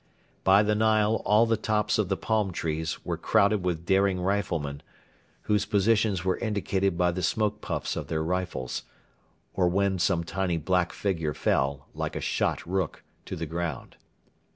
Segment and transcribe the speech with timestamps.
[0.43, 4.81] By the Nile all the tops of the palm trees were crowded with daring riflemen,
[5.43, 8.81] whose positions were indicated by the smoke puffs of their rifles,
[9.53, 13.95] or when some tiny black figure fell, like a shot rook, to the ground.